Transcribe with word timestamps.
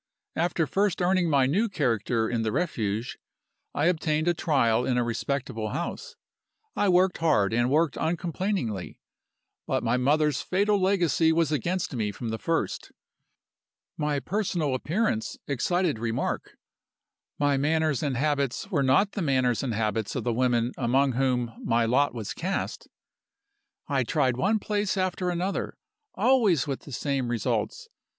After 0.35 0.65
first 0.65 0.99
earning 0.99 1.29
my 1.29 1.45
new 1.45 1.69
character 1.69 2.27
in 2.27 2.41
the 2.41 2.51
Refuge, 2.51 3.19
I 3.75 3.85
obtained 3.85 4.27
a 4.27 4.33
trial 4.33 4.83
in 4.83 4.97
a 4.97 5.03
respectable 5.03 5.73
house. 5.73 6.15
I 6.75 6.89
worked 6.89 7.19
hard, 7.19 7.53
and 7.53 7.69
worked 7.69 7.97
uncomplainingly; 7.99 8.97
but 9.67 9.83
my 9.83 9.97
mother's 9.97 10.41
fatal 10.41 10.81
legacy 10.81 11.31
was 11.31 11.51
against 11.51 11.93
me 11.93 12.11
from 12.11 12.29
the 12.29 12.39
first. 12.39 12.91
My 13.95 14.19
personal 14.19 14.73
appearance 14.73 15.37
excited 15.45 15.99
remark; 15.99 16.57
my 17.37 17.55
manners 17.55 18.01
and 18.01 18.17
habits 18.17 18.71
were 18.71 18.81
not 18.81 19.11
the 19.11 19.21
manners 19.21 19.61
and 19.61 19.75
habits 19.75 20.15
of 20.15 20.23
the 20.23 20.33
women 20.33 20.71
among 20.79 21.11
whom 21.11 21.53
my 21.63 21.85
lot 21.85 22.15
was 22.15 22.33
cast. 22.33 22.87
I 23.87 24.03
tried 24.03 24.35
one 24.35 24.57
place 24.57 24.97
after 24.97 25.29
another 25.29 25.77
always 26.15 26.65
with 26.65 26.85
the 26.85 26.91
same 26.91 27.27
results. 27.27 27.87